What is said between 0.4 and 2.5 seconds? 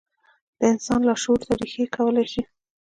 د انسان لاشعور ته رېښې کولای شي.